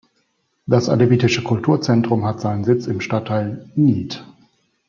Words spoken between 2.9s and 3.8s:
Stadtteil